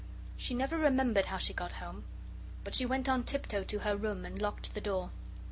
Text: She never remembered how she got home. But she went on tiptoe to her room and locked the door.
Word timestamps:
She 0.35 0.55
never 0.55 0.79
remembered 0.79 1.27
how 1.27 1.37
she 1.37 1.53
got 1.53 1.73
home. 1.73 2.05
But 2.63 2.73
she 2.73 2.87
went 2.87 3.07
on 3.07 3.23
tiptoe 3.23 3.61
to 3.65 3.79
her 3.81 3.95
room 3.95 4.25
and 4.25 4.41
locked 4.41 4.73
the 4.73 4.81
door. 4.81 5.11